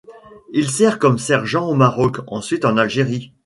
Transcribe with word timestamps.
Il 0.51 0.67
sert 0.67 0.97
comme 0.97 1.19
sergent 1.19 1.67
au 1.69 1.75
Maroc, 1.75 2.21
ensuite 2.25 2.65
en 2.65 2.75
Algérie. 2.75 3.33